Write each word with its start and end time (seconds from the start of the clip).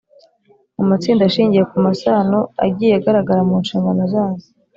mu 0.77 0.83
matsinda 0.89 1.23
ashingiye 1.29 1.63
ku 1.71 1.77
masano 1.85 2.39
agiye 2.65 2.93
agaragara 2.99 3.41
mu 3.49 3.55
nshingano 3.63 4.01
zazo. 4.13 4.47